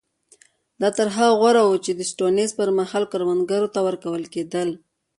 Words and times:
دا 0.81 0.89
تر 0.97 1.07
هغه 1.15 1.33
غوره 1.39 1.61
وو 1.65 1.75
چې 1.85 1.91
د 1.93 2.01
سټیونز 2.11 2.49
پر 2.57 2.69
مهال 2.79 3.03
کروندګرو 3.11 3.67
ته 3.75 3.79
ورکول 3.87 4.23
کېدل. 4.33 4.69